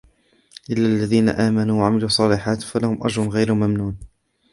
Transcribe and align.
إلا 0.69 0.85
الذين 0.87 1.29
آمنوا 1.29 1.79
وعملوا 1.81 2.05
الصالحات 2.05 2.61
فلهم 2.63 3.03
أجر 3.03 3.27
غير 3.29 3.53
ممنون 3.53 3.97